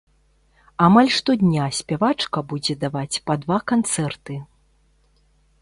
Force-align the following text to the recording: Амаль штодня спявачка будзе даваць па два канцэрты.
Амаль 0.85 1.11
штодня 1.17 1.67
спявачка 1.81 2.39
будзе 2.53 2.73
даваць 2.87 3.21
па 3.29 3.33
два 3.45 3.57
канцэрты. 3.73 4.43